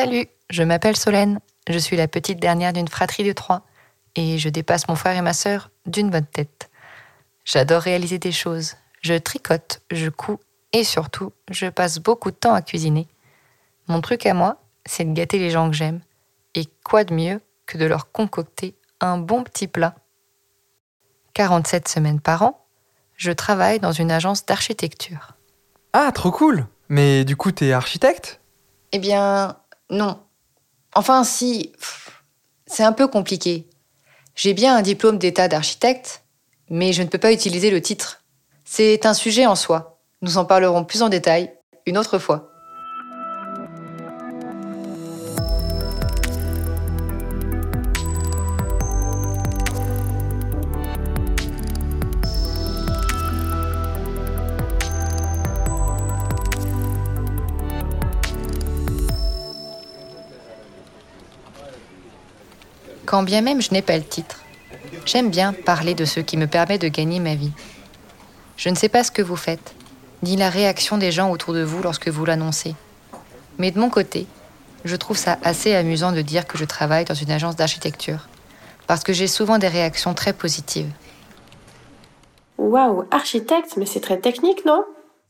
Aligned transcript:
Salut, 0.00 0.28
je 0.48 0.62
m'appelle 0.62 0.96
Solène, 0.96 1.40
je 1.68 1.76
suis 1.76 1.96
la 1.96 2.06
petite 2.06 2.38
dernière 2.38 2.72
d'une 2.72 2.86
fratrie 2.86 3.24
de 3.24 3.32
trois 3.32 3.62
et 4.14 4.38
je 4.38 4.48
dépasse 4.48 4.86
mon 4.86 4.94
frère 4.94 5.16
et 5.16 5.22
ma 5.22 5.32
sœur 5.32 5.72
d'une 5.86 6.08
bonne 6.08 6.24
tête. 6.24 6.70
J'adore 7.44 7.82
réaliser 7.82 8.20
des 8.20 8.30
choses, 8.30 8.76
je 9.00 9.14
tricote, 9.14 9.80
je 9.90 10.08
couds 10.08 10.38
et 10.72 10.84
surtout, 10.84 11.32
je 11.50 11.66
passe 11.66 11.98
beaucoup 11.98 12.30
de 12.30 12.36
temps 12.36 12.54
à 12.54 12.62
cuisiner. 12.62 13.08
Mon 13.88 14.00
truc 14.00 14.24
à 14.26 14.34
moi, 14.34 14.62
c'est 14.86 15.02
de 15.02 15.12
gâter 15.12 15.40
les 15.40 15.50
gens 15.50 15.68
que 15.68 15.74
j'aime. 15.74 16.00
Et 16.54 16.66
quoi 16.84 17.02
de 17.02 17.12
mieux 17.12 17.40
que 17.66 17.76
de 17.76 17.84
leur 17.84 18.12
concocter 18.12 18.76
un 19.00 19.18
bon 19.18 19.42
petit 19.42 19.66
plat 19.66 19.96
47 21.34 21.88
semaines 21.88 22.20
par 22.20 22.42
an, 22.42 22.64
je 23.16 23.32
travaille 23.32 23.80
dans 23.80 23.90
une 23.90 24.12
agence 24.12 24.46
d'architecture. 24.46 25.32
Ah, 25.92 26.12
trop 26.14 26.30
cool 26.30 26.68
Mais 26.88 27.24
du 27.24 27.34
coup, 27.34 27.50
t'es 27.50 27.72
architecte? 27.72 28.40
Eh 28.92 29.00
bien, 29.00 29.56
non. 29.90 30.20
Enfin, 30.94 31.24
si. 31.24 31.72
C'est 32.66 32.84
un 32.84 32.92
peu 32.92 33.08
compliqué. 33.08 33.68
J'ai 34.34 34.52
bien 34.52 34.76
un 34.76 34.82
diplôme 34.82 35.18
d'état 35.18 35.48
d'architecte, 35.48 36.22
mais 36.68 36.92
je 36.92 37.02
ne 37.02 37.08
peux 37.08 37.18
pas 37.18 37.32
utiliser 37.32 37.70
le 37.70 37.80
titre. 37.80 38.22
C'est 38.64 39.06
un 39.06 39.14
sujet 39.14 39.46
en 39.46 39.56
soi. 39.56 40.00
Nous 40.20 40.36
en 40.36 40.44
parlerons 40.44 40.84
plus 40.84 41.02
en 41.02 41.08
détail 41.08 41.54
une 41.86 41.96
autre 41.96 42.18
fois. 42.18 42.52
Quand 63.08 63.22
bien 63.22 63.40
même 63.40 63.62
je 63.62 63.72
n'ai 63.72 63.80
pas 63.80 63.96
le 63.96 64.04
titre, 64.04 64.42
j'aime 65.06 65.30
bien 65.30 65.54
parler 65.54 65.94
de 65.94 66.04
ce 66.04 66.20
qui 66.20 66.36
me 66.36 66.46
permet 66.46 66.76
de 66.76 66.88
gagner 66.88 67.20
ma 67.20 67.36
vie. 67.36 67.52
Je 68.58 68.68
ne 68.68 68.74
sais 68.74 68.90
pas 68.90 69.02
ce 69.02 69.10
que 69.10 69.22
vous 69.22 69.34
faites, 69.34 69.74
ni 70.22 70.36
la 70.36 70.50
réaction 70.50 70.98
des 70.98 71.10
gens 71.10 71.30
autour 71.30 71.54
de 71.54 71.62
vous 71.62 71.82
lorsque 71.82 72.08
vous 72.08 72.26
l'annoncez. 72.26 72.74
Mais 73.56 73.70
de 73.70 73.80
mon 73.80 73.88
côté, 73.88 74.26
je 74.84 74.94
trouve 74.94 75.16
ça 75.16 75.38
assez 75.42 75.74
amusant 75.74 76.12
de 76.12 76.20
dire 76.20 76.46
que 76.46 76.58
je 76.58 76.66
travaille 76.66 77.06
dans 77.06 77.14
une 77.14 77.30
agence 77.30 77.56
d'architecture, 77.56 78.28
parce 78.86 79.04
que 79.04 79.14
j'ai 79.14 79.26
souvent 79.26 79.56
des 79.56 79.68
réactions 79.68 80.12
très 80.12 80.34
positives. 80.34 80.92
Waouh, 82.58 83.04
architecte, 83.10 83.78
mais 83.78 83.86
c'est 83.86 84.00
très 84.02 84.18
technique, 84.18 84.66
non? 84.66 84.84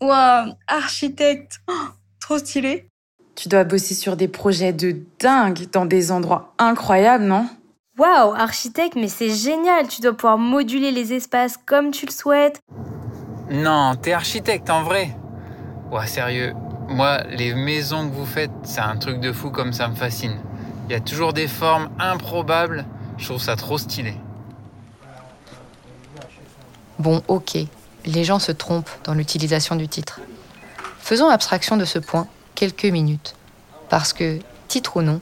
Waouh, 0.00 0.52
architecte 0.68 1.58
oh, 1.66 1.88
Trop 2.20 2.38
stylé 2.38 2.86
Tu 3.34 3.48
dois 3.48 3.64
bosser 3.64 3.94
sur 3.94 4.16
des 4.16 4.28
projets 4.28 4.72
de 4.72 4.94
dingue 5.18 5.68
dans 5.72 5.86
des 5.86 6.12
endroits 6.12 6.54
incroyables, 6.58 7.24
non? 7.24 7.48
Waouh, 7.96 8.34
architecte, 8.34 8.96
mais 8.96 9.06
c'est 9.06 9.30
génial, 9.30 9.86
tu 9.86 10.00
dois 10.00 10.14
pouvoir 10.14 10.36
moduler 10.36 10.90
les 10.90 11.12
espaces 11.12 11.56
comme 11.64 11.92
tu 11.92 12.06
le 12.06 12.10
souhaites. 12.10 12.60
Non, 13.50 13.94
t'es 13.94 14.12
architecte 14.12 14.68
en 14.68 14.82
vrai. 14.82 15.16
Ouais, 15.92 16.06
sérieux, 16.08 16.54
moi, 16.88 17.22
les 17.30 17.54
maisons 17.54 18.08
que 18.08 18.14
vous 18.14 18.26
faites, 18.26 18.50
c'est 18.64 18.80
un 18.80 18.96
truc 18.96 19.20
de 19.20 19.32
fou 19.32 19.50
comme 19.50 19.72
ça 19.72 19.86
me 19.86 19.94
fascine. 19.94 20.40
Il 20.88 20.92
y 20.92 20.96
a 20.96 21.00
toujours 21.00 21.32
des 21.32 21.46
formes 21.46 21.88
improbables, 22.00 22.84
je 23.16 23.26
trouve 23.26 23.40
ça 23.40 23.54
trop 23.54 23.78
stylé. 23.78 24.14
Bon, 26.98 27.22
ok, 27.28 27.56
les 28.06 28.24
gens 28.24 28.40
se 28.40 28.50
trompent 28.50 28.90
dans 29.04 29.14
l'utilisation 29.14 29.76
du 29.76 29.86
titre. 29.86 30.20
Faisons 30.98 31.28
abstraction 31.28 31.76
de 31.76 31.84
ce 31.84 32.00
point 32.00 32.26
quelques 32.56 32.86
minutes, 32.86 33.36
parce 33.88 34.12
que, 34.12 34.40
titre 34.66 34.96
ou 34.96 35.02
non, 35.02 35.20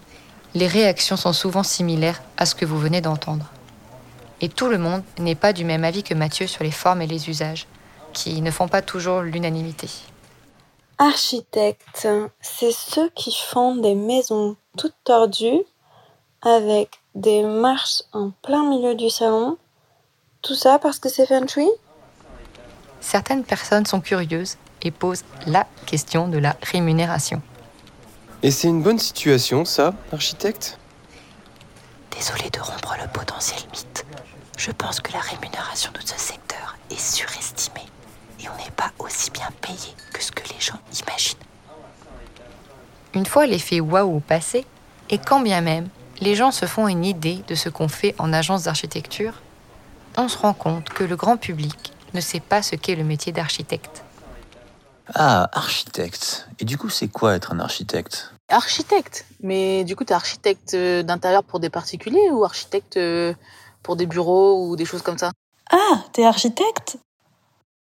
les 0.55 0.67
réactions 0.67 1.17
sont 1.17 1.33
souvent 1.33 1.63
similaires 1.63 2.23
à 2.37 2.47
ce 2.47 2.55
que 2.55 2.65
vous 2.65 2.79
venez 2.79 3.01
d'entendre. 3.01 3.47
Et 4.41 4.49
tout 4.49 4.69
le 4.69 4.79
monde 4.79 5.03
n'est 5.19 5.35
pas 5.35 5.53
du 5.53 5.65
même 5.65 5.85
avis 5.85 6.03
que 6.03 6.15
Mathieu 6.15 6.47
sur 6.47 6.65
les 6.65 6.71
formes 6.71 7.03
et 7.03 7.07
les 7.07 7.29
usages, 7.29 7.67
qui 8.13 8.43
ne 8.43 8.51
font 8.51 8.69
pas 8.69 8.83
toujours 8.83 9.21
l'unanimité. 9.21 9.89
Architecte, 10.99 12.07
c'est 12.41 12.73
ceux 12.73 13.09
qui 13.11 13.35
font 13.35 13.77
des 13.77 13.95
maisons 13.95 14.57
toutes 14.77 14.95
tordues 15.05 15.63
avec 16.43 16.91
des 17.15 17.43
marches 17.43 18.03
en 18.13 18.31
plein 18.43 18.69
milieu 18.69 18.95
du 18.95 19.11
salon. 19.11 19.57
Tout 20.43 20.55
ça 20.55 20.79
parce 20.79 20.99
que 20.99 21.09
c'est 21.09 21.27
feng 21.27 21.47
shui? 21.47 21.69
Certaines 23.01 23.45
personnes 23.45 23.87
sont 23.87 24.01
curieuses 24.01 24.57
et 24.83 24.91
posent 24.91 25.25
la 25.47 25.67
question 25.87 26.29
de 26.29 26.39
la 26.39 26.57
rémunération. 26.63 27.43
Et 28.45 28.51
c'est 28.51 28.67
une 28.67 28.83
bonne 28.83 28.99
situation, 28.99 29.65
ça, 29.65 29.95
architecte 30.13 30.77
Désolé 32.11 32.51
de 32.51 32.59
rompre 32.59 32.97
le 33.01 33.09
potentiel 33.09 33.61
mythe. 33.73 34.05
Je 34.59 34.73
pense 34.73 35.01
que 35.01 35.13
la 35.13 35.21
rémunération 35.21 35.93
de 35.93 36.01
ce 36.01 36.19
secteur 36.19 36.77
est 36.91 36.99
surestimée 36.99 37.87
et 38.41 38.49
on 38.49 38.57
n'est 38.57 38.73
pas 38.73 38.91
aussi 38.99 39.31
bien 39.31 39.49
payé 39.61 39.95
que 40.13 40.23
ce 40.23 40.33
que 40.33 40.43
les 40.53 40.61
gens 40.61 40.79
imaginent. 41.01 41.39
Une 43.15 43.27
fois 43.27 43.47
l'effet 43.47 43.81
waouh 43.81 44.19
passé, 44.21 44.67
et 45.09 45.19
quand 45.19 45.41
bien 45.41 45.61
même 45.61 45.89
les 46.21 46.35
gens 46.35 46.51
se 46.51 46.67
font 46.67 46.89
une 46.89 47.05
idée 47.05 47.45
de 47.47 47.55
ce 47.55 47.69
qu'on 47.69 47.89
fait 47.89 48.15
en 48.19 48.33
agence 48.33 48.65
d'architecture, 48.65 49.35
on 50.17 50.29
se 50.29 50.39
rend 50.39 50.55
compte 50.55 50.89
que 50.89 51.05
le 51.05 51.15
grand 51.15 51.37
public 51.37 51.93
ne 52.13 52.21
sait 52.21 52.41
pas 52.41 52.63
ce 52.63 52.75
qu'est 52.75 52.97
le 52.97 53.05
métier 53.05 53.33
d'architecte. 53.33 54.05
Ah, 55.15 55.51
architecte. 55.53 56.49
Et 56.59 56.65
du 56.65 56.79
coup, 56.79 56.89
c'est 56.89 57.09
quoi 57.09 57.35
être 57.35 57.53
un 57.53 57.61
architecte? 57.61 58.33
Architecte. 58.49 59.27
Mais 59.41 59.85
du 59.85 59.97
coup, 59.97 60.05
tu 60.05 60.13
es 60.13 60.17
architecte 60.17 60.75
euh, 60.75 61.03
d'intérieur 61.03 61.45
pour 61.45 61.61
des 61.61 61.71
particuliers 61.71 62.31
ou 62.31 62.45
architecte 62.45 62.97
euh, 62.97 63.35
pour 63.83 63.97
des 63.97 64.07
bureaux 64.07 64.67
ou 64.67 64.77
des 64.77 64.85
choses 64.85 65.03
comme 65.03 65.19
ça? 65.19 65.31
Ah, 65.71 66.05
t'es 66.13 66.25
architecte? 66.25 66.97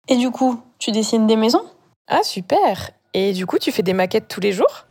Et 0.07 0.17
du 0.17 0.31
coup, 0.31 0.61
tu 0.79 0.91
dessines 0.91 1.27
des 1.27 1.35
maisons? 1.35 1.63
Ah, 2.07 2.23
super 2.23 2.91
Et 3.13 3.33
du 3.33 3.45
coup, 3.45 3.59
tu 3.59 3.71
fais 3.71 3.83
des 3.83 3.93
maquettes 3.93 4.27
tous 4.27 4.41
les 4.41 4.51
jours? 4.51 4.85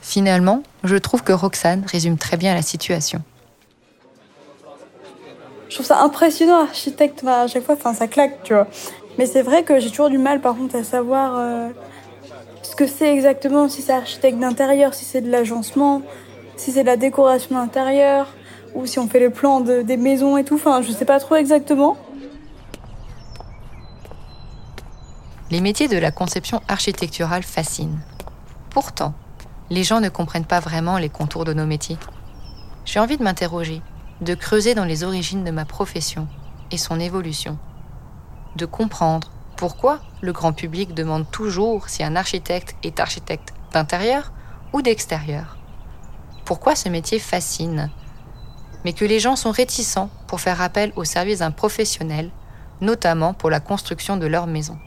Finalement, 0.00 0.62
je 0.84 0.96
trouve 0.96 1.22
que 1.22 1.32
Roxane 1.32 1.84
résume 1.86 2.18
très 2.18 2.36
bien 2.36 2.54
la 2.54 2.62
situation. 2.62 3.22
Je 5.68 5.76
trouve 5.76 5.86
ça 5.86 6.02
impressionnant, 6.02 6.64
architecte, 6.64 7.24
à 7.24 7.46
chaque 7.46 7.64
fois, 7.64 7.76
enfin, 7.76 7.94
ça 7.94 8.06
claque, 8.06 8.42
tu 8.42 8.52
vois. 8.52 8.66
Mais 9.18 9.26
c'est 9.26 9.42
vrai 9.42 9.62
que 9.62 9.78
j'ai 9.78 9.90
toujours 9.90 10.10
du 10.10 10.18
mal, 10.18 10.40
par 10.40 10.56
contre, 10.56 10.76
à 10.76 10.84
savoir 10.84 11.36
euh, 11.36 11.68
ce 12.62 12.74
que 12.74 12.86
c'est 12.86 13.12
exactement, 13.12 13.68
si 13.68 13.82
c'est 13.82 13.92
architecte 13.92 14.38
d'intérieur, 14.38 14.94
si 14.94 15.04
c'est 15.04 15.20
de 15.20 15.30
l'agencement, 15.30 16.02
si 16.56 16.72
c'est 16.72 16.82
de 16.82 16.86
la 16.86 16.96
décoration 16.96 17.56
d'intérieur, 17.56 18.28
ou 18.74 18.86
si 18.86 18.98
on 18.98 19.08
fait 19.08 19.20
les 19.20 19.30
plans 19.30 19.60
de, 19.60 19.82
des 19.82 19.96
maisons 19.96 20.36
et 20.36 20.44
tout. 20.44 20.54
Enfin, 20.54 20.82
je 20.82 20.92
sais 20.92 21.04
pas 21.04 21.20
trop 21.20 21.36
exactement. 21.36 21.96
Les 25.50 25.60
métiers 25.60 25.88
de 25.88 25.98
la 25.98 26.10
conception 26.10 26.62
architecturale 26.68 27.42
fascinent. 27.42 27.98
Pourtant, 28.70 29.12
les 29.68 29.84
gens 29.84 30.00
ne 30.00 30.08
comprennent 30.08 30.46
pas 30.46 30.60
vraiment 30.60 30.96
les 30.96 31.10
contours 31.10 31.44
de 31.44 31.52
nos 31.52 31.66
métiers. 31.66 31.98
J'ai 32.86 33.00
envie 33.00 33.18
de 33.18 33.22
m'interroger, 33.22 33.82
de 34.22 34.34
creuser 34.34 34.74
dans 34.74 34.86
les 34.86 35.04
origines 35.04 35.44
de 35.44 35.50
ma 35.50 35.66
profession 35.66 36.26
et 36.70 36.78
son 36.78 36.98
évolution, 36.98 37.58
de 38.56 38.66
comprendre 38.66 39.30
pourquoi 39.56 40.00
le 40.20 40.32
grand 40.32 40.52
public 40.52 40.94
demande 40.94 41.30
toujours 41.30 41.88
si 41.88 42.02
un 42.02 42.16
architecte 42.16 42.76
est 42.82 43.00
architecte 43.00 43.54
d'intérieur 43.72 44.32
ou 44.72 44.82
d'extérieur. 44.82 45.56
Pourquoi 46.44 46.74
ce 46.74 46.88
métier 46.88 47.18
fascine, 47.18 47.90
mais 48.84 48.92
que 48.92 49.04
les 49.04 49.20
gens 49.20 49.36
sont 49.36 49.52
réticents 49.52 50.10
pour 50.26 50.40
faire 50.40 50.60
appel 50.60 50.92
au 50.96 51.04
service 51.04 51.38
d'un 51.38 51.50
professionnel, 51.50 52.30
notamment 52.80 53.34
pour 53.34 53.50
la 53.50 53.60
construction 53.60 54.16
de 54.16 54.26
leur 54.26 54.46
maison. 54.46 54.78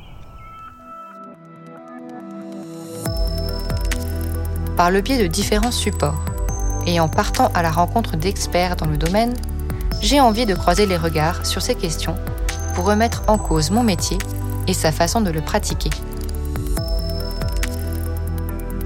par 4.75 4.91
le 4.91 5.01
biais 5.01 5.17
de 5.17 5.27
différents 5.27 5.71
supports. 5.71 6.23
Et 6.85 6.99
en 6.99 7.07
partant 7.07 7.51
à 7.53 7.63
la 7.63 7.71
rencontre 7.71 8.17
d'experts 8.17 8.75
dans 8.75 8.85
le 8.85 8.97
domaine, 8.97 9.33
j'ai 10.01 10.19
envie 10.19 10.45
de 10.45 10.53
croiser 10.53 10.85
les 10.85 10.97
regards 10.97 11.45
sur 11.45 11.61
ces 11.61 11.75
questions 11.75 12.15
pour 12.75 12.85
remettre 12.85 13.23
en 13.27 13.37
cause 13.37 13.71
mon 13.71 13.83
métier 13.83 14.17
et 14.67 14.73
sa 14.73 14.91
façon 14.91 15.21
de 15.21 15.31
le 15.31 15.41
pratiquer. 15.41 15.89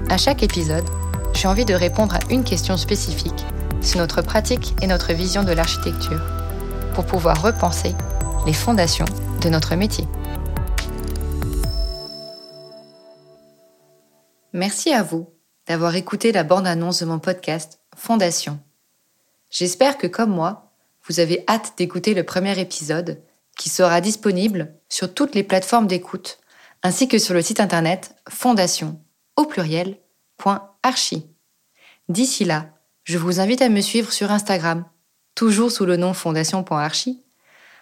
À 0.08 0.16
chaque 0.16 0.42
épisode, 0.42 0.88
j'ai 1.34 1.48
envie 1.48 1.64
de 1.64 1.74
répondre 1.74 2.14
à 2.14 2.32
une 2.32 2.44
question 2.44 2.76
spécifique 2.76 3.44
sur 3.82 3.98
notre 3.98 4.22
pratique 4.22 4.74
et 4.80 4.86
notre 4.86 5.12
vision 5.12 5.42
de 5.42 5.52
l'architecture, 5.52 6.20
pour 6.94 7.04
pouvoir 7.04 7.42
repenser 7.42 7.94
les 8.46 8.52
fondations 8.52 9.06
de 9.42 9.48
notre 9.48 9.74
métier. 9.74 10.06
Merci 14.52 14.92
à 14.92 15.02
vous 15.02 15.30
d'avoir 15.66 15.94
écouté 15.96 16.32
la 16.32 16.44
bande-annonce 16.44 17.00
de 17.00 17.06
mon 17.06 17.18
podcast 17.18 17.80
Fondation. 17.96 18.58
J'espère 19.50 19.98
que 19.98 20.06
comme 20.06 20.30
moi, 20.30 20.72
vous 21.08 21.20
avez 21.20 21.44
hâte 21.48 21.74
d'écouter 21.78 22.14
le 22.14 22.24
premier 22.24 22.58
épisode 22.58 23.20
qui 23.60 23.68
sera 23.68 24.00
disponible 24.00 24.72
sur 24.88 25.12
toutes 25.12 25.34
les 25.34 25.42
plateformes 25.42 25.86
d'écoute 25.86 26.38
ainsi 26.82 27.08
que 27.08 27.18
sur 27.18 27.34
le 27.34 27.42
site 27.42 27.60
internet 27.60 28.16
fondation 28.26 28.98
au. 29.36 29.46
D'ici 32.08 32.44
là, 32.46 32.70
je 33.04 33.18
vous 33.18 33.38
invite 33.38 33.60
à 33.60 33.68
me 33.68 33.82
suivre 33.82 34.12
sur 34.12 34.30
Instagram, 34.30 34.86
toujours 35.34 35.70
sous 35.70 35.84
le 35.84 35.98
nom 35.98 36.14
fondation.archi, 36.14 37.22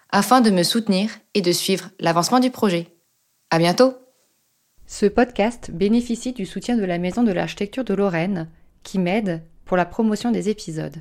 afin 0.09 0.41
de 0.41 0.49
me 0.49 0.63
soutenir 0.63 1.11
et 1.33 1.41
de 1.41 1.53
suivre 1.53 1.91
l'avancement 2.01 2.41
du 2.41 2.51
projet. 2.51 2.93
À 3.49 3.57
bientôt! 3.57 3.93
Ce 4.85 5.05
podcast 5.05 5.71
bénéficie 5.71 6.33
du 6.33 6.45
soutien 6.45 6.75
de 6.75 6.83
la 6.83 6.97
Maison 6.97 7.23
de 7.23 7.31
l'Architecture 7.31 7.85
de 7.85 7.93
Lorraine, 7.93 8.49
qui 8.83 8.99
m'aide 8.99 9.43
pour 9.63 9.77
la 9.77 9.85
promotion 9.85 10.31
des 10.31 10.49
épisodes. 10.49 10.97